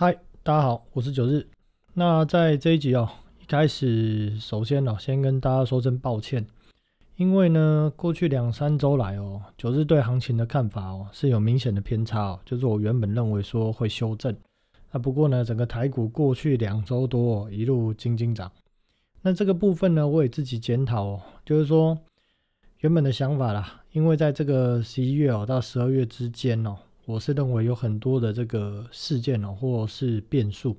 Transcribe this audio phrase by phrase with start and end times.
[0.00, 1.46] 嗨，大家好，我是九日。
[1.92, 3.06] 那在这一集哦，
[3.38, 6.46] 一开始首先哦，先跟大家说声抱歉，
[7.16, 14.34] 因为呢，过去两三周来哦，九日对行情的看法哦是有明显的偏差哦，就是我原本认为说会修正，
[14.90, 18.50] 那不过呢，整个台股过去两周多一路金金涨，
[19.20, 21.98] 那这个部分呢，我也自己检讨哦，就是说
[22.78, 26.78] 原本的想法啦，因为在这个十一月哦到十二月之间哦。
[27.10, 30.76] 我是认为有很多的这个事件哦，或是变数，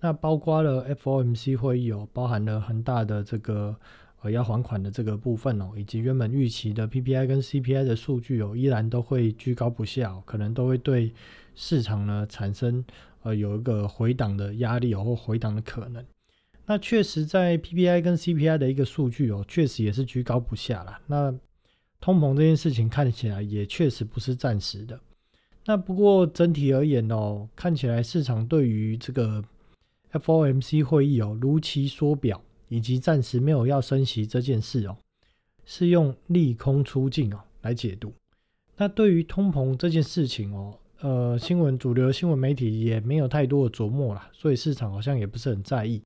[0.00, 3.74] 那包括了 FOMC 会议哦，包含了很大的这个
[4.22, 11.12] 呃要还款的这个部分哦，以及原本预期的 PPI 跟 CPI 的数据哦，依然都会居高不下，可能都会对
[11.56, 12.84] 市场呢产生
[13.24, 16.04] 呃有一个回档的压力哦，或回档的可能。
[16.66, 21.00] 那确实在 PPI 跟 CPI 的一个数据哦，确实也是居高不下了。
[21.08, 21.34] 那
[22.00, 25.00] 通膨这件事情看起来也确实不是暂时的。
[25.68, 29.44] 那不过整体而言哦，看起来市场对于这个
[30.12, 34.96] FOMC 会议哦如期缩表，以及暂时没有要升息这件事哦，
[35.66, 38.14] 是用利空出尽哦来解读。
[38.78, 46.02] 那对于通膨这件事情哦，呃，新闻主流新闻媒体也没有太多的琢磨啦，所以市场好像也不是很在意。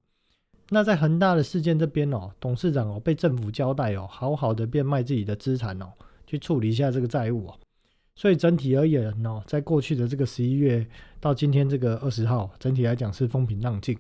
[0.71, 5.93] 那在恒大的事件这边哦，董事长哦被政府交代哦，好好的变卖自己的资产哦，
[6.27, 7.55] 去处理一下这个债务哦。
[8.15, 10.87] 所以整体而言哦，在过去的这个十一月
[11.19, 13.99] 到今天这个二十号，整体来讲是风平浪静。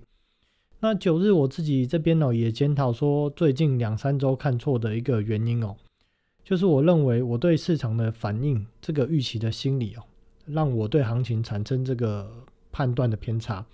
[0.80, 5.76] 那九日我自己这边哦也检讨说，最近两三周看错的一个原因哦，
[6.44, 10.02] 就是我认为我对市场的反应这个预期的心理哦，
[10.46, 12.30] 让我对行情产生这个
[12.70, 13.64] 判断的偏差。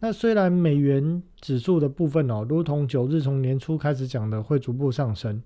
[0.00, 5.42] 那虽然美元指数的部分哦，如同九日从年初开始讲的，会逐步上升。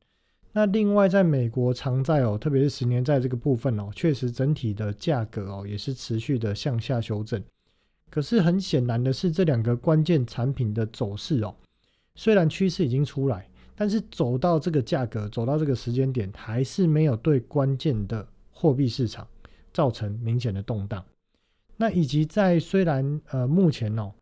[0.54, 7.42] 那另外，在美国长债哦，特别是十年债这个部分哦，确实整体的价格哦也是持续的向下修正。
[8.10, 11.54] 可是很显然的是，这两个关键产品的走势哦，
[12.14, 19.26] 虽然趋势已经出来，但是走到这个价格，走到这个时间点，还是没有对关键的货币市场
[19.72, 21.02] 造成明显的动荡。
[21.78, 24.12] 那以及在虽然呃目前哦，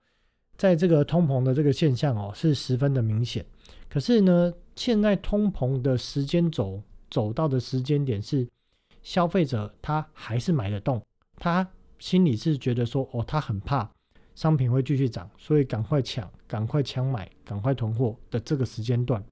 [0.57, 3.45] 在这个通膨的这个现象哦是十分的明显，
[3.89, 4.55] 可是呢。
[4.81, 8.49] 现在通膨的时间走走到的时间点是，
[9.03, 11.05] 消费者他还是买得动，
[11.37, 11.69] 他
[11.99, 13.91] 心里是觉得说，哦，他很怕
[14.35, 19.23] 商品会继续涨，所以赶快抢，赶快抢买，赶快囤货的这个时间段，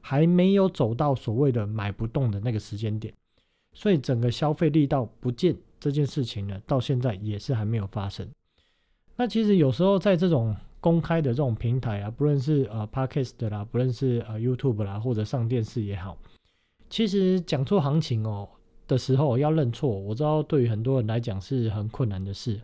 [0.00, 3.14] 还没有走到所谓的买不动的那个时间点，
[3.72, 8.28] 所以整个消费力道不见这件事情呢，到现在也是还没有发生。
[9.14, 10.56] 那其实有时候在这种。
[10.80, 16.16] 公开的这种平台啊，不论是呃 Podcast 啦，不论是呃 YouTube 啦，或者上电视也好，
[16.88, 18.48] 其实讲错行情哦
[18.88, 22.60] 的时候要认错，我知道对于很多人来讲是很困难的事，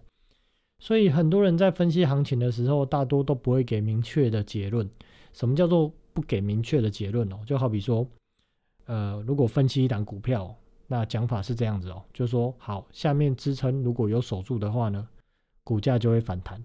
[0.79, 4.89] 所以很多人在分析行情的时候，大多都不会给明确的结论。
[5.33, 7.41] 什么叫做不给明确的结论哦？
[7.45, 8.07] 就好比说，
[8.87, 10.57] 呃，如果分析一档股票，
[10.87, 15.07] 那讲法是这样子哦，就说好，下面支撑如果有守住的话呢，
[15.63, 16.65] 股价就会反弹。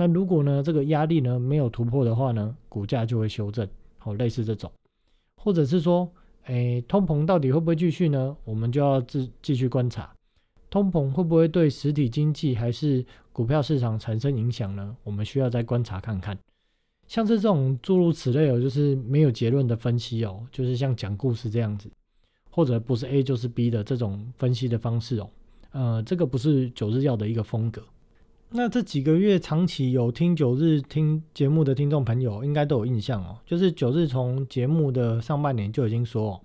[0.00, 4.70] 那如果呢，这个压力呢没有突破的话呢，股价就会修正，好，类似这种，
[5.42, 6.08] 或者是说，
[6.44, 8.36] 诶，通膨到底会不会继续呢？
[8.44, 10.14] 我们就要继继续观察，
[10.70, 14.96] 通膨会不会对实体经济还是股票市场产生影响呢？
[15.02, 16.38] 我们需要再观察看看。
[17.08, 21.90] 像是这种诸如此类哦，就是没有结论的分析哦，就是像讲故事这样子，
[22.52, 25.30] 或者不是 A 就是 B 的这种分析的方式哦，
[25.72, 27.82] 呃，这个不是九日要的一个风格。
[28.50, 33.38] 那这几个月长期有听九日听节目的听众朋友，应该都有印象哦。
[33.44, 36.40] 就是九日从节目的上半年就已经说，哦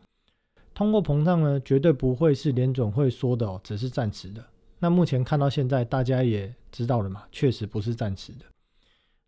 [0.73, 4.43] 通货膨胀呢绝对不会是联总会说的哦，只是暂时的。
[4.79, 8.39] 那目前看到现在，大家也知道了嘛，确实不是暂时的。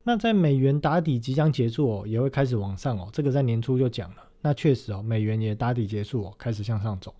[0.03, 3.07] 那在美元打底即将结束哦，也会开始往上哦。
[3.13, 7.15] 这个在年初就讲了，那确实哦，美元也打底结束哦，开始向上走。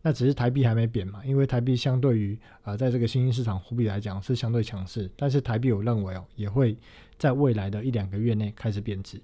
[0.00, 6.76] 那只是台币还没贬嘛，因为台币相对于啊，在这个新兴市场货币来讲是相对强势，但是台币我认为哦，也会
[7.18, 9.20] 在未来的一两个月内开始贬值。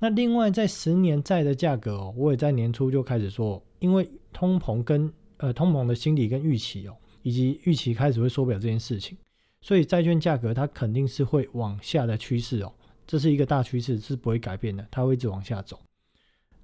[0.00, 9.16] 那另外在十年债的价格哦，我也在年初就开始说，因为通膨跟呃通膨的心理跟预期哦，以及预期开始会缩表这件事情，
[9.60, 12.72] 所以债券价格它肯定是会往下的趋势哦，
[13.06, 15.78] 这是一个大趋势，是不会改变的，它会一直往下走。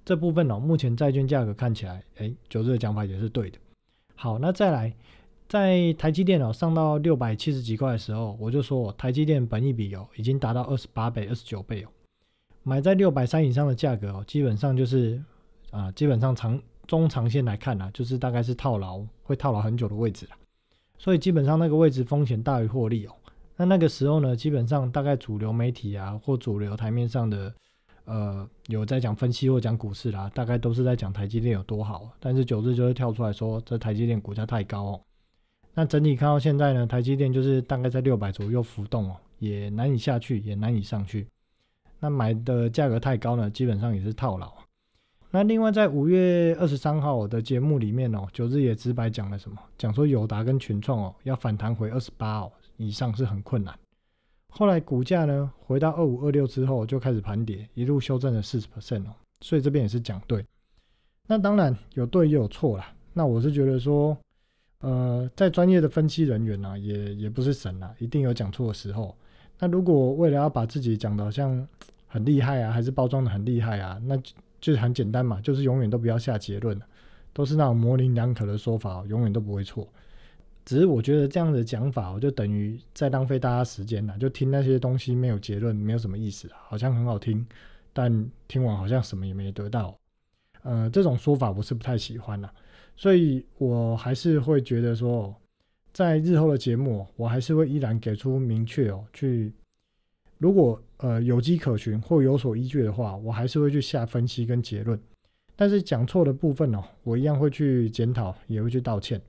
[0.09, 3.59] 这部分哦，目前债券价格看起来，哎，九日的讲法也是对的。
[4.15, 4.91] 好，那再来，
[5.47, 11.89] 在台积电哦上到六百七十几块的时候，我就说台积电本益比哦已经达到二十八倍、二十九倍哦，
[12.63, 15.21] 买在六百三以上的价格哦，基本上就是
[15.69, 20.31] 啊，基本上长中长线来看呢，就是大概是套牢，会套牢很久的位置了。
[20.97, 23.13] 所以基本上那个位置风险大于获利哦。
[23.57, 27.53] 那那个时候呢，基本上大概主流媒体啊，或主流台面上的，
[28.09, 32.09] 呃，有在讲分析或讲股市啦，大概都是在讲台积电有多好。
[32.19, 35.01] 但是九日就会跳出来说，这台积电股价太高哦。
[35.75, 41.27] 那整体看到现在呢，台积电就是大概在六百左右浮动哦，也难以下去，也难以上去。
[41.99, 44.51] 那买的价格太高呢，基本上也是套牢。
[45.31, 49.57] 那另外在五月二十三号我的节目里面哦，九日也直白讲了什么？
[49.77, 52.51] 讲说友达跟群创哦，要反弹回二十八哦。
[52.77, 53.77] 以上是很困难。
[54.49, 59.13] 后来股价呢回到二五二六之后就开始盘跌，一路修正了四十 percent 哦。
[59.41, 60.45] 所以这边也是讲对。
[61.27, 62.93] 那当然有对也有错啦。
[63.13, 64.17] 那我是觉得说，
[64.81, 69.15] 呃，在专业的分析人员呢，也也不是神啊，一定有讲错的时候。
[69.59, 71.67] 那如果为了要把自己讲的像
[72.07, 74.17] 很厉害啊，还是包装的很厉害啊，那
[74.59, 76.79] 就是很简单嘛，就是永远都不要下结论
[77.33, 79.87] 都是那种模棱两可的说法，永远都不会错。
[80.69, 84.15] 只是我觉得这样的讲法，我就等于在浪费大家时间了。
[84.19, 87.43] 就听那些东西没有结论，没有什么意思，好像很好听，
[87.91, 89.97] 但听完好像什么也没得到。
[90.61, 92.47] 呃，这种说法我是不太喜欢的，
[92.95, 95.35] 所以我还是会觉得说，
[95.91, 99.51] 在日后的节目，我还是会依然给出明确哦，去
[100.37, 104.99] 如果呃有迹可循或有所依据的话，我还是会去下分析跟结论。
[105.55, 109.19] 但是讲错的部分哦，我一样会去检讨，也会去道歉。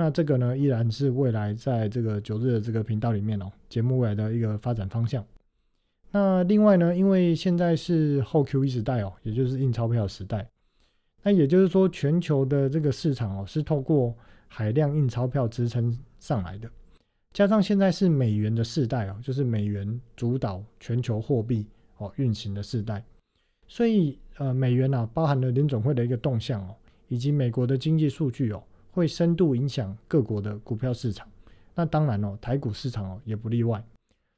[0.00, 5.22] 那这个呢，依然是未来在这个九日的这个频道里面哦，节目未来的一个发展方向。
[6.10, 10.48] 那另外呢，因为现在是后 Q E 时代哦，也就是印钞票时代，
[11.22, 14.16] 那也就是说，全球的这个市场哦，是透过
[14.48, 16.70] 海量印钞票支撑上来的。
[17.34, 21.66] 加上现在是美元的世代哦，就是美元主导全球货币
[21.98, 23.04] 哦运行的世代，
[23.68, 26.74] 所以呃，美元啊，包含了联总会的一个动向哦，
[27.08, 28.62] 以及美国的经济数据哦。
[28.90, 31.28] 会深度影响各国的股票市场，
[31.74, 33.82] 那当然哦，台股市场哦也不例外。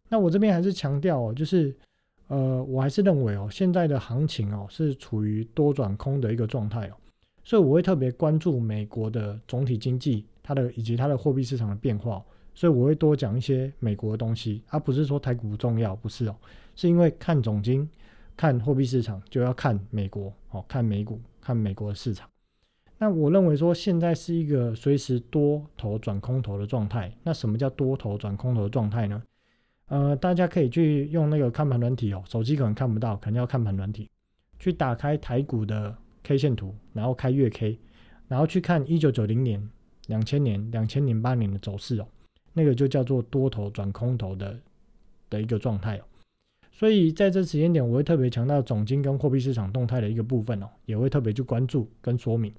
[0.09, 1.75] 那我这边还是强调哦，就是
[2.29, 6.95] 呃，我还是认为哦，现在的行情哦是处于多转空的一个状态哦，
[7.43, 12.23] 所以我会特别关注美国的总体经济，它的以及它的货币市场的变化，
[12.55, 16.37] 所以我会多讲一些美国的东西，而不是说台股不重要，不是哦，
[16.77, 17.89] 是因为看总经、
[18.37, 22.29] 看货币市场就要看美国哦，看美股、看美国的市场。
[23.03, 27.13] 那我认为说现在是一个随时多头转空头的状态。
[27.25, 29.21] 那什么叫多头转空头的状态呢？
[29.89, 34.09] 呃，大家可以去用那个看盘软体哦，手机可能看不到，肯定要看盘软体，
[34.61, 37.77] 去打开台股的 K 线图，然后开月 K，
[38.29, 39.69] 然后去看一九九零年、
[40.07, 42.07] 两千年、两千零八年的走势哦，
[42.53, 44.57] 那个就叫做多头转空头的
[45.29, 46.05] 的一个状态哦。
[46.71, 52.55] 所以在这时间点，我会特别强调总金跟货币市场动态的一个部分哦，也会特别去关注跟说明。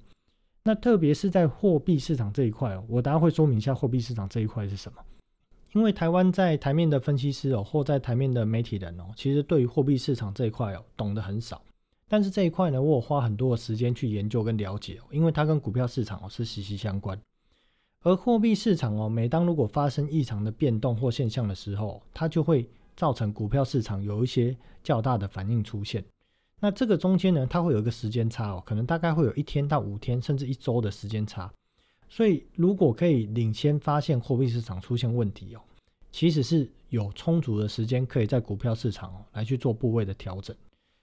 [0.66, 4.98] 那特别是在货币市场这一块哦，我等下会说明一下货币市场这一块是什么。
[5.74, 11.60] 因为台湾在台面的分析师哦，或在台面的媒体人哦，其实对于货币市场这一块哦，懂得很少。
[12.08, 17.20] 但是这一块呢，我有花很多的时间去研究跟了解，因为它跟股票市场哦是息息相关。
[18.02, 22.66] 而货币市场哦，每当如果发生异常的变动或现象的时候，它就会
[22.96, 26.02] 造成股票市场有一些较大的反应出现。
[26.64, 31.52] 那这个中间呢，它会有一个时间差哦，可能大概会有一天到五天，甚至一周的时间差。
[32.08, 35.60] 所以如果可以领先发现货币市场出现问题哦，
[36.10, 40.56] 其实是有充足的时间可以在股票市场哦来去做部位的调整。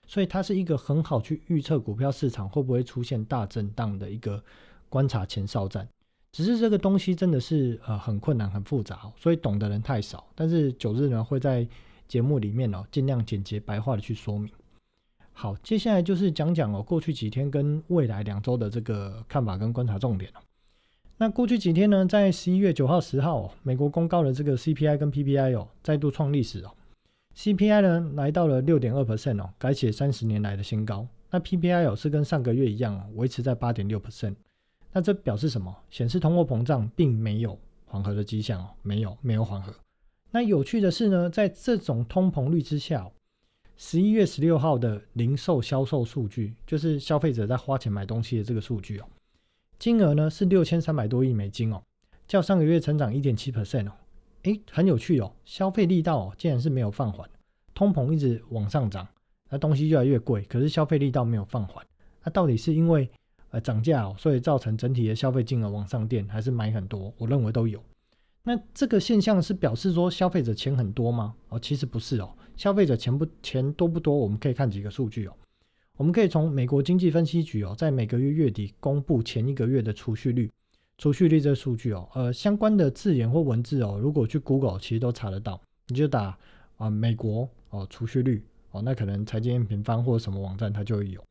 [0.08, 4.44] 所以它是一个很好去预测股票市场会不会出现大震荡的一个
[4.90, 5.88] 观察前哨站。
[6.32, 10.26] 只是这个东西真的是呃很困难很复杂，所以懂的人太少。
[10.34, 11.68] 但是九日呢会在
[12.08, 14.52] 节目里面哦尽量简洁白话的去说明。
[15.42, 20.32] 好，接下来就是讲讲哦，过去几天跟未来两周的这个看法跟观察重点
[21.18, 26.72] 那过去几天呢，在十一月九号、十号，美国公告了这个 CPI 跟 PPI 哦，再度创历史哦。
[27.36, 31.08] CPI 呢来到了六点二 percent 哦，改写三十年来的新高。
[31.32, 34.36] 那 PPI 哦是跟上个月一样哦，维持在八点六 percent。
[34.94, 35.76] 那这表示什么？
[35.90, 39.74] 显示通货膨胀并没有缓和的迹象哦，没有，没有缓和。
[40.30, 43.10] 那有趣的是呢，在这种通膨率之下。
[43.84, 49.06] 十一月十六号的零售销售数据，就是消费者在花钱买东西的这个数据哦，
[49.80, 51.82] 金额呢是六千三百多亿美金哦，
[52.28, 53.94] 较上个月成长一点七 percent 哦，
[54.44, 57.28] 诶，很有趣哦，消费力道哦竟然是没有放缓，
[57.74, 59.06] 通膨一直往上涨，
[59.50, 61.84] 那东西越来越贵，可是消费力道没有放缓，
[62.24, 63.10] 那到底是因为
[63.50, 67.12] 呃涨价哦，所以造成整体的消费金额往上垫，还是买很多？
[67.18, 67.84] 我认为都有。
[68.44, 71.36] 那这个现象是表示说消费者钱很多吗？
[71.50, 72.34] 哦，其实不是哦。
[72.58, 74.16] 消费者钱不钱多不多？
[74.16, 75.34] 我们可以看几个数据哦。
[75.98, 80.50] 我们可以从美国经济分析局哦，在每个月月底公布前一个月的储蓄率，
[80.98, 85.62] 储蓄率这个数据哦，呃，相关的字眼或文字哦，如果去 Google 其实都查得到。
[85.88, 86.38] 你就打
[86.78, 91.24] 啊美国哦储蓄率哦，那可能财经平方或者什么网站它就会有。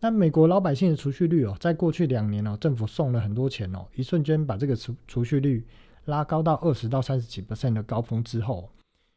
[0.00, 5.66] 那美国老百姓的储蓄率哦，在过去两年哦，政府送了很多钱哦，一瞬间把这个储储蓄率
[6.08, 8.68] 拉高到二十到三十几 percent 的高峰之后，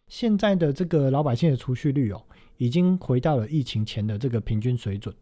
[0.07, 2.21] 现在的这个老百姓的储蓄率哦，
[2.57, 5.15] 已经回到了疫情前的这个平均水准。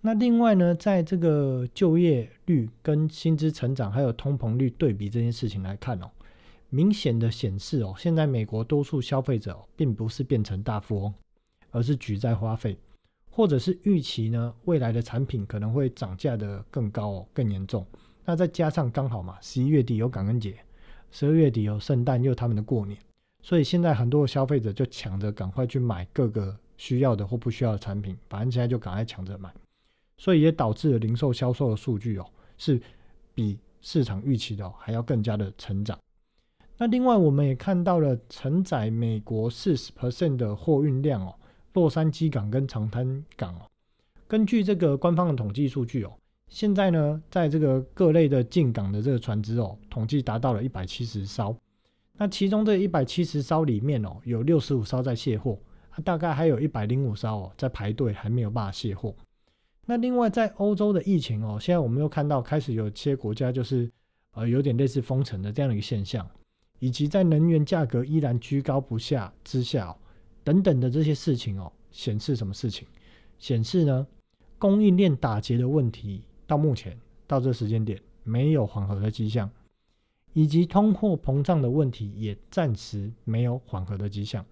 [0.00, 6.10] 那另外呢，在这个就业率跟薪资成长还有通膨率对比这件事情来看哦，
[6.70, 11.14] 明显的显示哦，现在美国多数消费者并不是变成大富翁，
[11.70, 12.76] 而是举债花费。
[13.30, 17.84] 或者是预期呢，未来的产品可能会涨价的更高哦，更严重。
[18.24, 20.56] 那再加上刚好嘛，十一月底有感恩节，
[21.14, 22.98] 十二月底有圣诞，又他们的过年，
[23.40, 29.48] 所以现在很多的消费者就抢着赶快去买各个需要的或不需要的产品，反正现在就赶快抢着买，
[30.18, 32.26] 所以也导致了零售销售的数据哦，
[32.58, 32.82] 是
[33.32, 35.96] 比市场预期的还要更加的成长。
[36.76, 41.32] 那另外我们也看到了承载美国四十 percent 的货运量哦。
[41.74, 43.62] 洛杉矶港跟长滩港哦，
[44.28, 46.12] 根据这个官方的统计数据哦，
[46.48, 51.56] 现在呢，在这个各类的进港的这个船只哦，统计达到了一百七十艘。
[52.16, 55.58] 那其中这一百七十艘里面哦，有六十五艘在卸货，
[56.04, 59.14] 大概还有一百零五艘哦在排队，还没有办法卸货。
[59.86, 63.90] 那另外在欧洲的疫情哦，现在我们又看到开始有些国家就是
[64.32, 66.28] 呃有点类似封城的这样的一个现象，
[66.78, 69.88] 以及在能源价格依然居高不下之下。
[69.88, 69.96] 哦
[70.44, 72.86] 等等的这些事情哦，显示什么事情？
[73.38, 74.06] 显示呢，
[74.58, 79.50] 供应链打结的问题到目前到这时间点没有缓和的迹象，
[80.32, 84.44] 以及通货膨胀的问题也暂时没有缓和的迹象。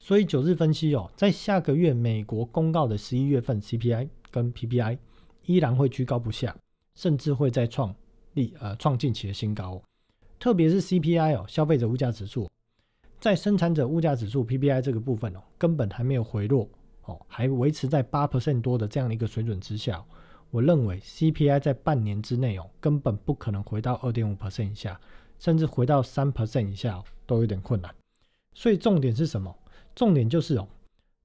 [0.00, 4.96] 所以九日分析哦，在下个月美国公告的十一月份 CPI 跟 PPI
[5.44, 6.56] 依然会居高不下，
[6.94, 7.94] 甚至会再创
[8.34, 9.82] 历呃创近期的新高。
[10.38, 12.48] 特别是 CPI 哦，消费者物价指数。
[13.18, 16.68] 在生产者物价指数 PPI 这个部分哦，根本还没有回落
[17.06, 20.04] 哦，还维持在八 percent 多的这样的一个水准之下。
[20.50, 25.00] 我认为 CPI 在半年之内哦，根本不可能回到二点五 percent 以下，
[25.38, 27.94] 甚至回到三 percent 以下都有点困难。
[28.54, 29.54] 所以重点是什么？
[29.94, 30.66] 重点就是哦，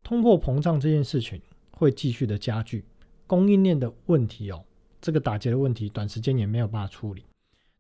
[0.04, 2.84] 通货膨胀这件事情会继续的加剧，
[3.26, 4.64] 供应链的问题哦，
[5.02, 7.24] 这个打结的问题，短时间也没有办法处理。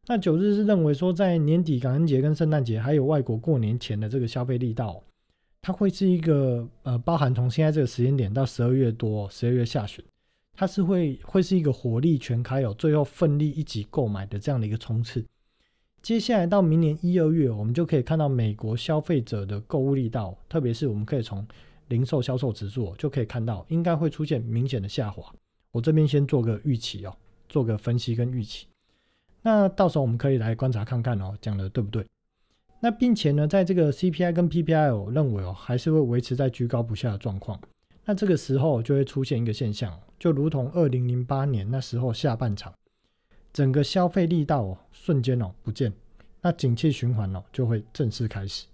[0.08, 5.02] 那九日是认为说，在年底感恩节跟圣诞节，还有外国过年前的这个消费力道，
[5.62, 10.04] 它会是一个呃，包含从现在这个时间点到十二月多、十二月下旬，
[10.56, 15.26] 它是会会是一个火力全开哦，最后奋力一起购买的这样的一个冲刺。
[16.02, 21.46] 接下来到明年一二月，我们就可以看到美国消费者的购物力道，特别是我们可以从
[21.88, 25.34] 零售销售指数就可以看到，应该会出现明显的下滑。
[25.72, 27.16] 我这边先做个预期哦，
[27.50, 28.68] 做个分析跟预期。
[29.42, 32.06] 那到时候我们可以来观察看看哦，讲的对不对？
[32.80, 37.60] 那并且呢，在这个 CPI 跟 PPI，我认为哦，还是会维持在居高不下的状况。
[38.06, 42.74] 那这个时候就会出现一个现象，就如同二零零八年那时候下半场，
[43.52, 45.94] 整个消费力道哦瞬间哦不见，
[46.42, 48.66] 那景气循环哦就会正式开始。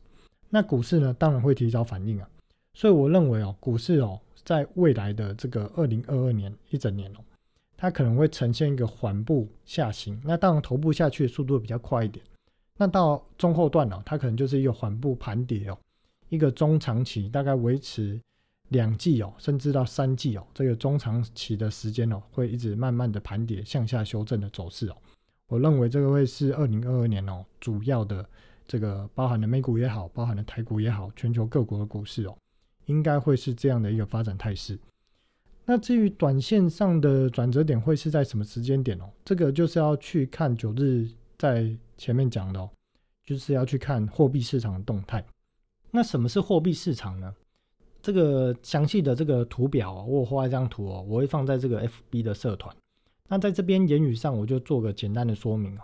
[0.50, 2.28] 那股市呢，当然会提早反应啊。
[2.74, 7.20] 所以我认为哦，股市哦，在未来的这个二零二二年一整年哦。
[7.78, 12.26] 它可能会呈现一个缓步下行，那当然头部下去的速度比较快一点。
[12.76, 15.78] 那到中后段呢，它可能就是一个缓步盘跌哦，
[16.28, 18.20] 一个中长期大概维持
[18.70, 24.98] 两季哦，甚至到三季哦，这个中长期的时间哦，会一直慢慢的盘跌向下修正的走势哦。
[25.48, 28.28] 我认为这个会是二零二二年哦主要的
[28.68, 32.38] 这个包含了美股也好，包含了台股也好，全球各国的股市哦，
[32.86, 34.80] 应该会是这样的一个发展态势。
[35.66, 39.10] 那至于短线上的转折点会是在什么时间点哦？
[39.26, 41.08] 这个就是要去看九日
[41.38, 42.70] 在前面讲的哦，
[43.26, 45.26] 就是要去看货币市场的动态。
[45.92, 47.34] 那什么是货币市场呢？
[48.02, 52.76] 这个详细的这个图表哦，我画一张图哦，我会放在这个 FB 的社团。
[53.28, 55.82] 那在这边言语上，我就做个简单的说明哦。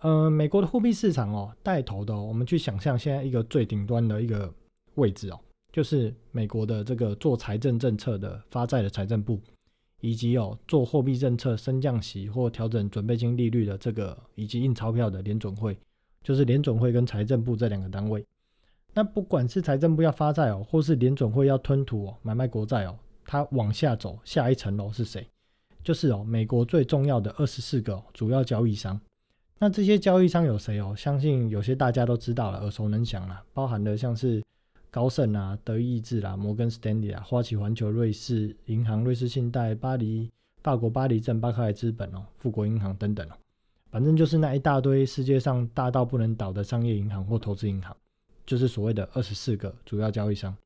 [0.00, 4.52] 呃，美国的货币市场哦，带头的，哦我们去想象现在一个最顶端的一个
[4.96, 5.38] 位置哦。
[5.72, 9.40] 就是美国的这个做财政政策的发债的财政部，
[10.00, 15.76] 以及有做货币政策升降息或调整准备金利率的这个，以及印钞票的联准会，
[16.22, 18.24] 就是联准会跟财政部这两个单位。
[18.94, 22.96] 那不管是财政部要发债哦，或是联准会要吞吐哦买卖国债哦，
[23.26, 25.26] 它往下走下一层楼是谁？
[25.82, 28.98] 就是哦美国最重要的二十四个主要交易商。
[29.58, 30.94] 那这些交易商有谁哦？
[30.96, 34.42] 相信有些大家都知道了，耳熟能详了，包含的像是。
[34.90, 40.30] 高盛啊，德意志啦，摩根斯丹利啊，花旗环球、瑞士银行、瑞士信贷、巴黎、
[40.62, 43.32] 法国巴黎镇、巴克莱资本哦，富国银行等等哦，
[43.90, 47.96] 反正就是那一大堆世界上大到不能倒的商业银行或投资银行，
[48.46, 50.56] 就是所谓的二十四个主要交易商。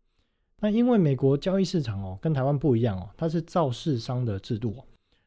[0.61, 4.85] 那因为美国交易市场哦跟台湾不一样哦，它是造市商的制度哦，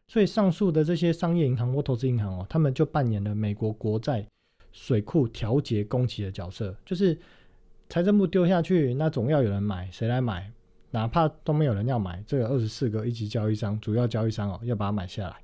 [0.07, 4.25] 所以上述的这些商业银行或投资银行哦，他们就扮演了美国国债
[4.71, 7.17] 水库调节供给的角色，就是
[7.87, 10.51] 财政部丢下去，那总要有人买，谁来买？
[10.91, 15.37] 哪怕都没有人要买，这个二十四个一级交易商、主要交易商哦，要把它买下来。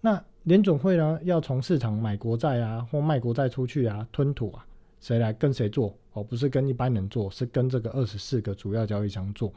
[0.00, 4.64] 那联总会呢，要从市场买国债啊，或卖国债出去啊，吞吐啊。
[5.00, 6.22] 谁来跟谁做哦？
[6.22, 9.52] 不是跟一般人做，是跟这个二十四个主要交易商做，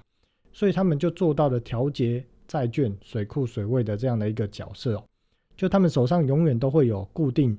[0.52, 5.04] 所以他们就做到了调节债券水库水位的这样的一个角色哦。
[5.58, 7.58] 就他们手上永远都会有固定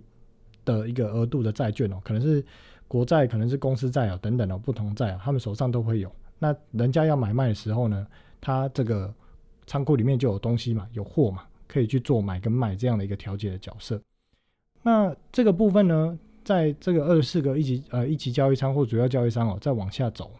[0.65, 2.45] 的一个额度的债券哦，可能是
[2.89, 6.11] 国债，可能是公司债哦，等等的不同债啊，他们手上都会有。
[6.39, 8.07] 那人家要买卖的时候呢，
[8.41, 9.13] 他这个
[9.67, 14.01] 仓库里面就有东西嘛，有货嘛，可以去做买跟卖这样的一个调节的角色。
[14.83, 16.19] 那这个部分呢？
[16.45, 20.31] 在这个二十四个一级呃一级交易商或主要交易商哦，再往下走，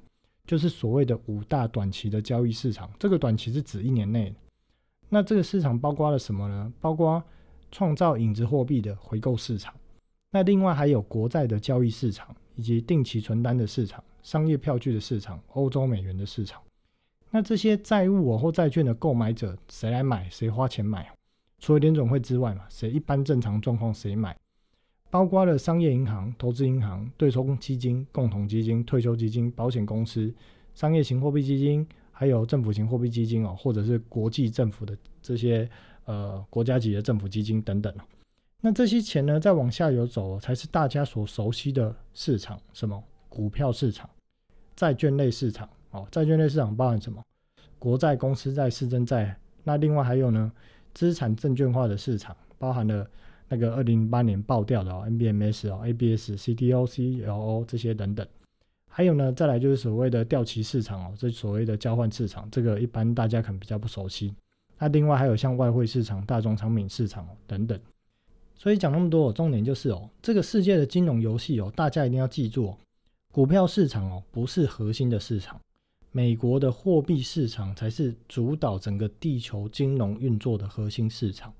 [0.47, 2.91] 就是所谓的五大短期的交易市场。
[2.99, 4.35] 这个短期是指一年内。
[5.09, 6.73] 那这个市场包括了什么呢？
[6.81, 7.23] 包括
[7.71, 9.75] 创造影子货币的回购市场。
[10.31, 16.61] 那另外还有国债的交易市场，以及定期存单的市场、商业票据的市场、欧洲美元的市场。
[17.31, 20.29] 那这些债务或债券的购买者，谁来买？
[20.31, 21.11] 谁花钱买？
[21.59, 24.37] 除了联总会之外嘛，谁一般正常状况谁买？
[25.13, 30.33] 包括了商业银行、投资银行、对冲基金、共同基金、退休基金、保险公司、
[30.73, 35.69] 商业型货币基金，还有政府型货币基金哦，或者是国际政府的这些
[36.07, 37.95] 呃国家级的政府基金等等
[38.63, 44.09] 那这些钱呢，再往下游走，才是大家所熟悉的市场，什么股票市场、
[44.75, 46.09] 债券类市场哦。
[46.11, 47.23] 债券类市场包含什么？
[47.79, 49.37] 国债、公司债、市政债。
[49.63, 50.51] 那另外还有呢，
[50.95, 53.07] 资产证券化的市场，包含了。
[53.53, 58.27] 那个二零零八年爆掉的哦，NBMS 哦，ABS、CDO、CLO 这些等等，
[58.89, 64.35] 还有呢，再来就是所谓的掉期市场哦，这所谓的交换市场，这个一般大家可能比较不熟悉。
[64.79, 67.79] 那另外还有像外汇市场、大宗商品市场哦等等。
[68.55, 72.79] 所以讲那么多，重点就是哦，这个世界的金融游戏哦，大家一定要记住哦，
[73.33, 75.61] 股票市场哦不是核心的市场，
[76.11, 81.53] 美国的货币市场才是主导整个地球金融运作的核心市场。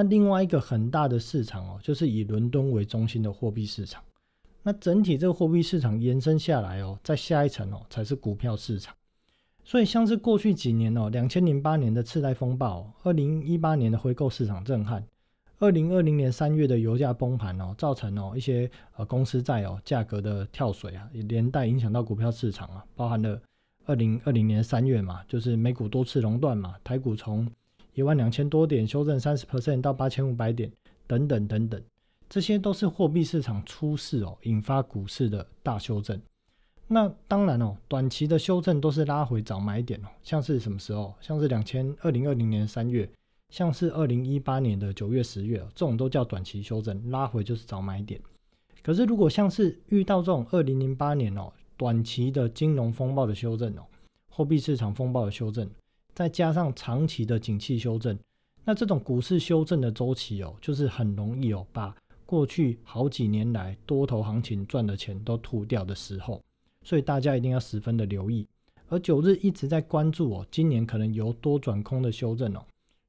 [0.00, 4.02] 那另外一个很大的市场哦，就是以伦敦为中心的货币市场。
[4.62, 8.94] 那整体这个货币市场延伸下来哦，在下一层哦，才是股票市场。
[9.62, 15.06] 所以像是过去几年哦，两千零八年的次贷风暴，二零一八年的回购市场震撼，
[15.58, 23.38] 二零二零年三月的油价崩盘哦，造成哦一些呃公司债哦价格的跳水啊，也连带影响到股票市场啊，包含了
[23.84, 27.46] 二零二零年三月嘛，就是美股多次熔断嘛，台股从
[28.00, 30.72] 一万两千多点修正三十 percent 到八千五百点，
[31.06, 31.82] 等等等等，
[32.30, 36.18] 这些都是货币市场出事哦，引发股市的大修正。
[36.88, 41.12] 那当然哦，短期的修正都是拉回早买点哦，像是什么时候？
[41.20, 43.06] 像是两千二零二零年三月，
[43.50, 48.18] 像是二零一八年的九月、十月，这种都叫短期修正，拉回就是早买点。
[48.82, 53.82] 可是如果像是遇到这种二零零八年哦，短期的金融风暴的修正哦，
[54.30, 55.70] 货币市场风暴的修正。
[56.14, 58.18] 再加上长期的景气修正，
[58.64, 61.94] 那这种股市修正的周期哦，就是很容易哦，把
[62.26, 66.40] 过去好几年来多头行情赚的钱都吐掉的时候，
[66.84, 68.46] 所以大家一定要十分的留意。
[68.88, 72.64] 而九日一直在关注哦，今年可能由多转空的修正哦，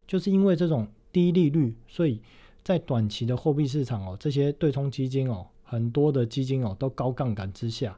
[0.07, 2.21] 就是因为这种低利率，所以
[2.63, 7.97] 在短期的货币市场哦，这些对冲基金哦，很多的基金哦都高杠杆之下，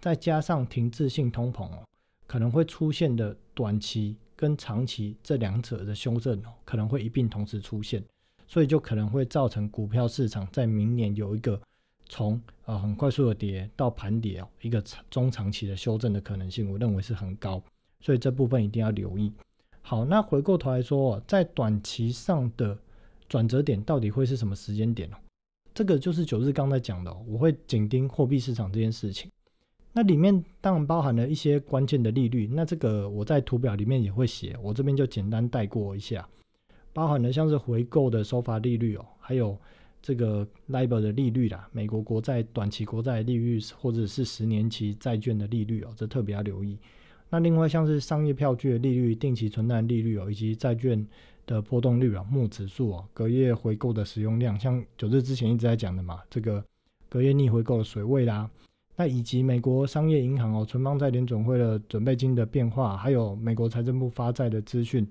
[0.00, 1.84] 再加上停滞性通膨哦，
[2.30, 4.14] 可能会出现的短期。
[4.36, 8.02] 跟长期这两者的修正哦，可能会一并同时出现，
[8.48, 11.60] 所以就可能会造成股票市场在明年有一个
[12.08, 17.62] 从呃很快速的跌到盘跌哦，一个中长期的修正的可能性，我认为是很高，
[18.00, 19.30] 所以这部分一定要留意。
[19.82, 22.78] 好，那回过头来说，在短期上的
[23.28, 25.16] 转折点到底会是什么时间点哦？
[25.74, 29.30] 这个就是九日刚才讲的，我会紧盯货币市场这件事情。
[29.92, 36.28] 那里面当然包含了一些关键的利率，那这个我在图表里面也会写，我这边就简单带过一下，
[36.92, 39.58] 包含了像是回购的收发利率哦，还有
[40.00, 46.78] 这个 LIBOR 的利率啦，美国国债短期国债利率或者是十年期债券的利率哦，这特别要留意。
[47.28, 51.04] 那另外像是商业票据的利率、定期存单利率哦，以及债券
[51.46, 56.64] 的波动率啊、木指数哦、隔夜回购的使用量，像九日之前一直在讲的嘛，这个
[57.08, 58.48] 隔夜逆回购的水位啦。
[59.00, 65.08] 那以及美国商业银行哦存放在联总会的准备金的变化，还有美国财政部发债的资讯、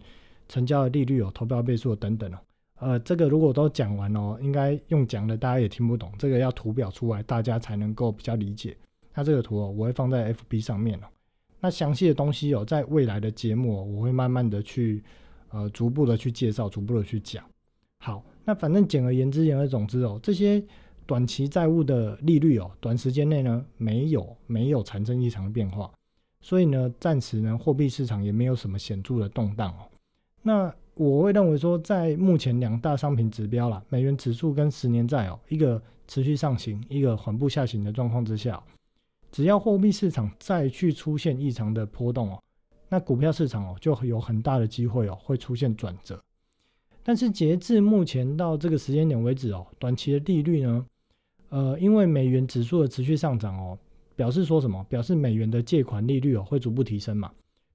[0.48, 2.38] 成交的利率哦、投标倍数等等哦，
[2.82, 8.78] 呃，这个如果都讲完哦，应该用讲的大家也听不懂，这个要图表出来，大家才能够比较理解。
[9.16, 11.08] 那这个图哦，我会放在 FB 上面哦。
[11.60, 15.04] 那详细的东西哦，在未来的节目我会慢慢的去
[15.50, 17.44] 呃逐步的去介绍，逐步的去讲。
[18.06, 20.64] 好，那反正简而言之，言而总之哦，这些
[21.10, 25.92] 短期债务的利率哦，短时间内呢没有没有产生异常的变化，
[26.40, 29.90] 所以呢，暂时呢货币市场也没有什么显著的动荡哦。
[30.44, 38.62] 那我会认为说，在目前两大商品指标啦，美元指数跟十年债哦，一个持续上行，一个缓步下行的状况之下，
[39.32, 42.40] 只要货币市场再去出现异常的波动哦，
[42.88, 46.22] 那股票市场哦就有很大的机会哦会出现转折。
[47.02, 50.86] 但是截至目前到这个时间点为止哦，短期的利率呢，
[51.50, 53.78] 呃，因为美元指数的持续上涨哦，
[54.16, 54.84] 表示说什么？
[54.90, 57.32] 表示美元的借款利率哦会逐步提升嘛。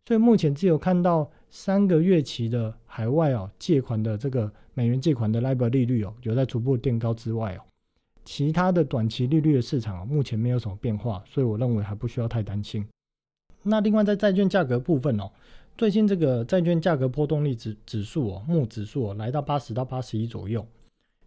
[0.06, 7.60] 所以目前只有看到三个月期的海外哦借款的这个美元借款的 LIBOR 利率哦有在逐步垫高之外哦，
[8.24, 12.86] 其他的短期利率的市场目前没有什么变化，所以我认为还不需要太担心。
[13.62, 15.30] 那另外在债券价格部分哦。
[15.76, 20.64] 最近这个债券价格波动率指指数哦，木指数哦，来到八十到八十一左右，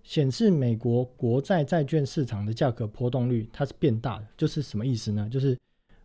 [0.08, 5.28] 显示美国国债债券市场的价格波动率它是变大的，就是什么意思呢？
[5.30, 5.58] 就是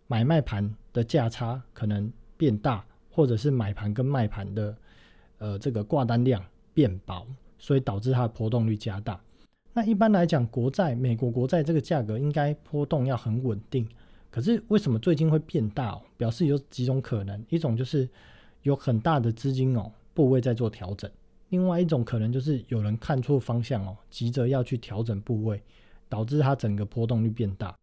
[0.09, 4.77] 买卖盘的价差可能变大，或者是买盘跟卖盘的
[5.39, 7.25] 呃这个挂单量变薄，
[7.61, 9.21] 所以导致它的波动率加大。
[9.73, 13.89] 那一般来讲，国债美国国债这个价格应该波动要很稳定，
[14.33, 15.97] 可是为什么最近会变大？
[16.17, 18.09] 表示有几种可能，一种就是
[18.63, 21.09] 有很大的资金哦部位在做调整，
[21.53, 25.63] 另外一种可能就是有人看错方向哦，急着要去调整部位，
[26.09, 27.77] 导致它整个波动率变大。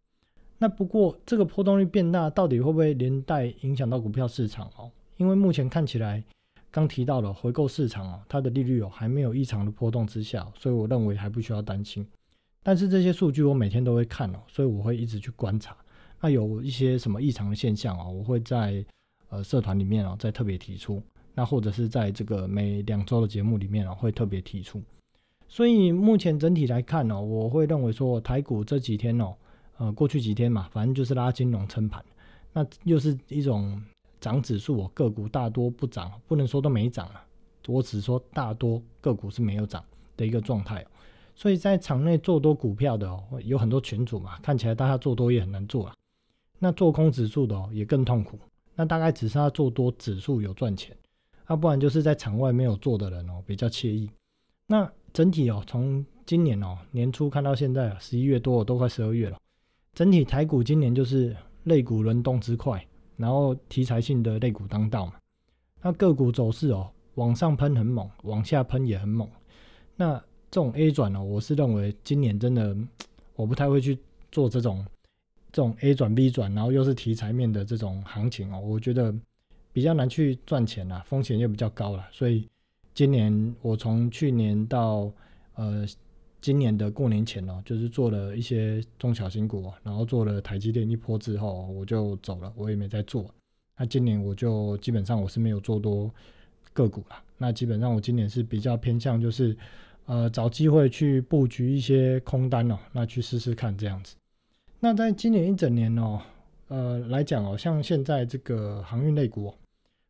[0.58, 4.90] 那不过这个波动率变大，到底会不会连带影响到股票市场哦？
[5.18, 6.20] 因为目前看起来，
[6.68, 12.04] 刚提到了回购市场哦，它的利率哦还没有异常的波动之下，所以我认为还不需要担心。
[12.64, 15.76] 但是这些数据我每天都会看哦，所以我会一直去观察。
[16.20, 18.84] 那有一些什么异常的现象啊，我会在。
[19.32, 21.00] 呃，社团里面哦，再特别提出，
[21.34, 24.82] 那或者是在这个每两周的节目里面哦，会特别提出。
[25.48, 29.34] 所以目前整体来看哦，我会认为说台股这几天哦，
[29.78, 32.04] 呃，过去几天嘛，反正就是拉金融撑盘，
[32.52, 33.82] 那又是一种
[34.20, 37.24] 涨指数哦，个股大多不涨，不能说都没涨啊，
[37.66, 39.84] 我只说大多个股是没有涨
[40.16, 40.86] 的一个状态。
[41.34, 45.94] 所以在场内做多股票的哦，有很多群主嘛，看起来大家做多也很难做啊。
[46.58, 48.38] 那做空指数的哦，也更痛苦。
[48.76, 50.94] 那大概只是他做多指数有赚钱，
[51.50, 54.08] 那不然就是在场外没有做的人哦，比较惬意。
[54.68, 59.36] 那整体哦，从今年哦年初看到现在啊，十一月多都快十二月了，
[59.92, 62.86] 整体台股今年就是类股轮动之快，
[63.16, 65.14] 然后题材性的类股当道嘛。
[65.82, 69.28] 那个股走势哦，往上喷很猛，往下喷也很猛。
[69.96, 70.14] 那
[70.52, 72.76] 这种 A 转哦，我是认为今年真的
[73.34, 73.98] 我不太会去
[74.30, 74.86] 做这种。
[75.52, 79.12] 这种 A 转 B 转，然后又是题材面的这种行情哦，我觉得
[79.72, 82.08] 比较难去赚钱啦，风险又比较高了。
[82.12, 82.48] 所以
[82.94, 85.12] 今年我从去年到
[85.54, 85.86] 呃
[86.40, 93.32] 今年的过年前哦，就是做了一些中小型股，然后做了台积电一波之后，我就走了，我也没再做。
[93.76, 96.10] 那今年我就基本上我是没有做多
[96.72, 97.16] 个股了。
[97.38, 99.56] 那基本上我今年是比较偏向就是
[100.06, 104.16] 呃找机会去布局一些空单哦，那去试试看这样子。
[104.80, 106.20] 那在今年一整年哦，
[106.70, 109.52] 呃来讲哦，像现在这个航运类股，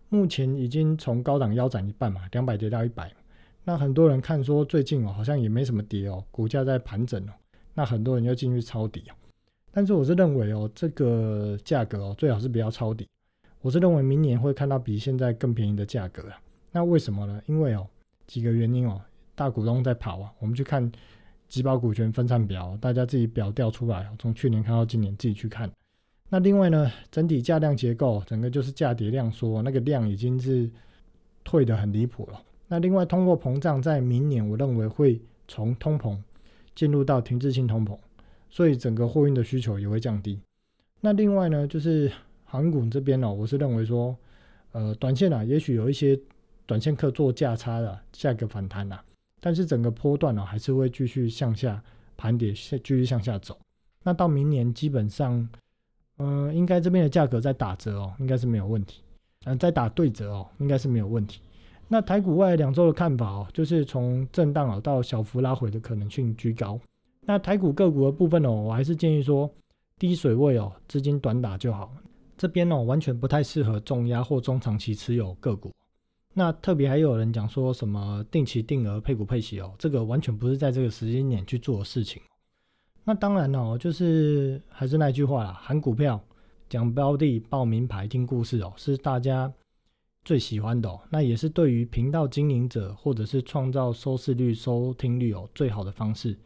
[0.09, 3.12] 目前已经从高档腰斩一半嘛，两百跌到一百。
[3.64, 7.33] 那很多人看说最近哦，好像也没什么跌哦，股价在盘整哦。
[7.75, 9.14] 那很多人又进去抄底哦。
[9.73, 13.09] 但是我是认为哦，这个价格哦，最好是不要抄底。
[13.61, 16.40] 我是认为明年会看到比现在更便宜的价格啊。
[16.70, 17.42] 那为什么呢？
[17.46, 17.87] 因为哦，
[18.27, 19.01] 几个原因哦，
[19.35, 20.33] 大股东在跑啊。
[20.38, 20.90] 我们去看。
[21.49, 25.68] 集保股权分散表，大家自己表调出来，从去年看到今年自己去看。
[26.33, 30.71] 那另外呢，整体价量结构，整个就是价跌量缩，那个量已经是
[31.43, 32.40] 退的很离谱了。
[32.69, 36.16] 那另外通货膨胀在明年，我认为会从通膨
[36.75, 37.99] 进入到停滞性通膨，
[38.49, 40.40] 所以整个货运的需求也会降低。
[41.01, 42.11] 那另外呢，就是
[42.45, 44.16] 航股这边呢，我是认为说，
[44.71, 46.16] 呃，短线啊，也许有一些
[46.64, 49.03] 短线客做价差的价格反弹啊。
[49.40, 51.83] 但是整个波段呢，还是会继续向下
[52.16, 53.59] 盘跌，继续向下走。
[54.05, 55.49] 那到明年基本上，
[56.22, 59.00] 嗯，应该这边的价格在打折哦，应该是没有问题。
[59.46, 61.40] 嗯，在打对折哦，应该是没有问题。
[61.88, 66.78] 那台股外两周的看法哦，就是从震荡哦到小幅拉回的可能性居高。
[67.22, 69.50] 那台股个股的部分哦，我还是建议说
[69.98, 71.90] 低水位哦，资金短打就好。
[72.37, 75.72] 这边哦，完全不太适合重压或中长期持有个股。
[76.35, 82.20] 那特别还有人讲说什么定期定额配股配息哦，这个完全不是在这个时间点去做的事情。
[83.11, 86.20] 那当然哦，就是还是那句话啦，喊股票、
[86.68, 89.53] 讲标的、报名牌、听故事哦，是大家
[90.25, 91.01] 最喜欢的哦。
[91.11, 96.38] 那也是对于频道经营者或者是创造收视率、收听率哦最好的方式。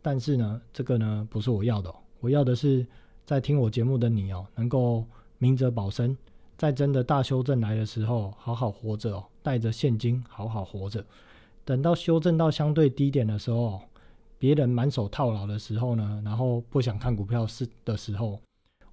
[0.00, 2.86] 但是呢，这个呢不是我要的哦，我要的是
[3.26, 5.04] 在听我节目的你哦，能够
[5.36, 6.16] 明哲保身，
[6.56, 11.04] 在真的大修正来的时候，好好活着哦，带着现金好好活着。
[11.62, 13.82] 等到修正到相对低点的时候，
[14.38, 18.40] 别人满手套牢的时候呢，然后不想看股票是的时候，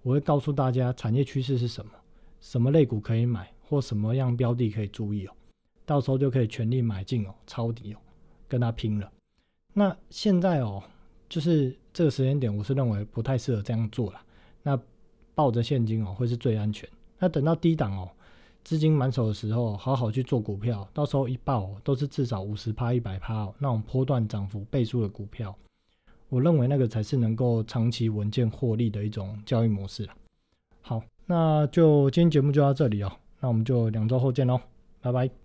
[0.01, 1.91] 我会告诉大家产业趋势是什么，
[2.39, 5.33] 什么类股可以买，或什么样标的可以注意哦，
[5.85, 7.97] 到时候就可以全力买进哦，抄底哦，
[8.47, 9.11] 跟他拼了。
[9.73, 10.83] 那现在哦。
[11.29, 14.21] 就是这个时间点，我是认为不太适合这样做了。
[14.61, 14.79] 那
[15.33, 16.87] 抱着现金哦，会是最安全。
[17.17, 18.07] 那等到低档哦，
[18.63, 25.55] 资金满手的时候，好好去做股票，到时候一爆都是至少五十趴、一百趴，那种波段涨幅倍数的股票，
[26.29, 30.07] 我认为那个才是能够长期稳健获利的一种交易模式。
[30.81, 34.59] 好，那就今天节目就到这里哦，那我们就两周后见喽，
[35.01, 35.42] 拜拜。